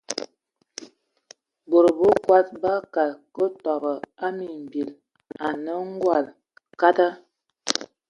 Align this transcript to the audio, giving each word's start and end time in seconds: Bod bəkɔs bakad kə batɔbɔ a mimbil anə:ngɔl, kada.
Bod 1.69 1.85
bəkɔs 1.99 2.47
bakad 2.61 3.11
kə 3.33 3.43
batɔbɔ 3.51 3.91
a 4.25 4.27
mimbil 4.37 4.89
anə:ngɔl, 5.47 6.25
kada. 6.79 7.07